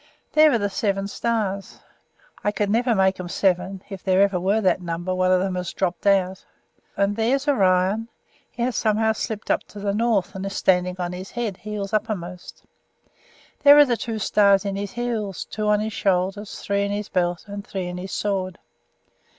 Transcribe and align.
There 0.33 0.51
are 0.51 0.57
the 0.57 0.67
Seven 0.67 1.07
Stars 1.07 1.77
I 2.43 2.51
never 2.65 2.89
could 2.89 2.97
make 2.97 3.19
'em 3.19 3.29
seven; 3.29 3.83
if 3.87 4.01
there 4.03 4.19
ever 4.23 4.39
were 4.39 4.59
that 4.59 4.81
number 4.81 5.13
one 5.13 5.31
of 5.31 5.39
'em 5.43 5.53
has 5.53 5.73
dropped 5.73 6.07
out. 6.07 6.43
And 6.97 7.15
there's 7.15 7.47
Orion; 7.47 8.07
he 8.49 8.63
has 8.63 8.75
somehow 8.75 9.11
slipped 9.11 9.51
up 9.51 9.61
to 9.65 9.79
the 9.79 9.93
north, 9.93 10.33
and 10.33 10.43
is 10.43 10.55
standing 10.55 10.95
on 10.97 11.13
his 11.13 11.29
head, 11.29 11.57
heels 11.57 11.93
uppermost. 11.93 12.63
There 13.61 13.77
are 13.77 13.85
the 13.85 13.95
two 13.95 14.17
stars 14.17 14.65
in 14.65 14.75
his 14.75 14.93
heels, 14.93 15.45
two 15.45 15.67
on 15.67 15.81
his 15.81 15.93
shoulders, 15.93 16.59
three 16.59 16.81
in 16.83 16.89
his 16.91 17.07
belt, 17.09 17.43
and 17.47 17.63
three 17.63 17.85
in 17.85 17.97
his 17.99 18.11
sword. 18.11 18.57